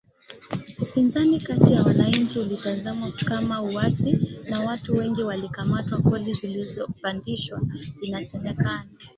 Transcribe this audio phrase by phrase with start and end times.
[0.81, 8.89] Upinzani kati ya wananchi ulitazamwa kama uasi na watu wengi walikamatwa Kodi zilipandishwaInasemekana